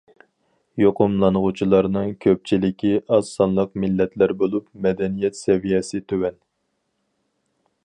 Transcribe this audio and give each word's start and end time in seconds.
يۇقۇملانغۇچىلارنىڭ 0.83 2.09
كۆپچىلىكى 2.25 2.95
ئاز 3.17 3.29
سانلىق 3.35 3.77
مىللەتلەر 3.85 4.35
بولۇپ، 4.41 4.67
مەدەنىيەت 4.87 5.41
سەۋىيەسى 5.43 6.05
تۆۋەن. 6.13 6.41